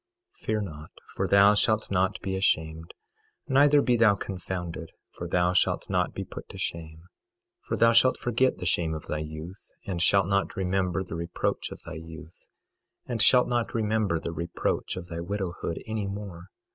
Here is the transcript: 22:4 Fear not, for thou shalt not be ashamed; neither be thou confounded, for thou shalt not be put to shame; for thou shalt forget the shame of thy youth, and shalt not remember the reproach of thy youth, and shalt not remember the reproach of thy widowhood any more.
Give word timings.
22:4 0.35 0.45
Fear 0.47 0.61
not, 0.61 0.91
for 1.13 1.27
thou 1.27 1.53
shalt 1.53 1.91
not 1.91 2.19
be 2.21 2.35
ashamed; 2.35 2.95
neither 3.47 3.83
be 3.83 3.95
thou 3.95 4.15
confounded, 4.15 4.89
for 5.11 5.27
thou 5.27 5.53
shalt 5.53 5.87
not 5.91 6.11
be 6.15 6.23
put 6.25 6.49
to 6.49 6.57
shame; 6.57 7.03
for 7.59 7.77
thou 7.77 7.91
shalt 7.93 8.17
forget 8.17 8.57
the 8.57 8.65
shame 8.65 8.95
of 8.95 9.05
thy 9.05 9.19
youth, 9.19 9.69
and 9.85 10.01
shalt 10.01 10.25
not 10.25 10.55
remember 10.55 11.03
the 11.03 11.13
reproach 11.13 11.69
of 11.71 11.83
thy 11.83 11.93
youth, 11.93 12.47
and 13.05 13.21
shalt 13.21 13.47
not 13.47 13.75
remember 13.75 14.17
the 14.19 14.31
reproach 14.31 14.97
of 14.97 15.07
thy 15.07 15.19
widowhood 15.19 15.79
any 15.85 16.07
more. 16.07 16.47